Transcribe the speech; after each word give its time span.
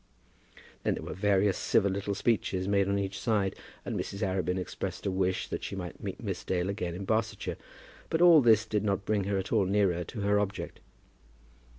Then 0.81 0.95
there 0.95 1.03
were 1.03 1.13
various 1.13 1.59
civil 1.59 1.91
little 1.91 2.15
speeches 2.15 2.67
made 2.67 2.87
on 2.87 2.97
each 2.97 3.19
side, 3.19 3.55
and 3.85 3.95
Mrs. 3.95 4.23
Arabin 4.23 4.57
expressed 4.57 5.05
a 5.05 5.11
wish 5.11 5.47
that 5.49 5.63
she 5.63 5.75
might 5.75 6.01
meet 6.01 6.19
Miss 6.23 6.43
Dale 6.43 6.69
again 6.71 6.95
in 6.95 7.05
Barsetshire. 7.05 7.57
But 8.09 8.19
all 8.19 8.41
this 8.41 8.65
did 8.65 8.83
not 8.83 9.05
bring 9.05 9.25
her 9.25 9.37
at 9.37 9.51
all 9.51 9.65
nearer 9.67 10.03
to 10.05 10.21
her 10.21 10.39
object. 10.39 10.79